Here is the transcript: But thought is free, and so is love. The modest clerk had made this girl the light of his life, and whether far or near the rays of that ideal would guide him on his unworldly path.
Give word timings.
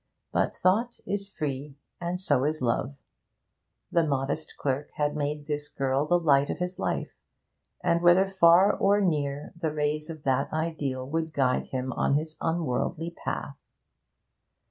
But 0.33 0.55
thought 0.55 0.99
is 1.05 1.31
free, 1.31 1.75
and 1.99 2.19
so 2.19 2.43
is 2.43 2.59
love. 2.59 2.95
The 3.91 4.03
modest 4.03 4.55
clerk 4.57 4.89
had 4.95 5.15
made 5.15 5.45
this 5.45 5.69
girl 5.69 6.07
the 6.07 6.17
light 6.17 6.49
of 6.49 6.57
his 6.57 6.79
life, 6.79 7.11
and 7.83 8.01
whether 8.01 8.27
far 8.27 8.73
or 8.75 8.99
near 8.99 9.53
the 9.55 9.71
rays 9.71 10.09
of 10.09 10.23
that 10.23 10.51
ideal 10.51 11.07
would 11.07 11.33
guide 11.33 11.67
him 11.67 11.93
on 11.93 12.15
his 12.15 12.35
unworldly 12.41 13.11
path. 13.11 13.67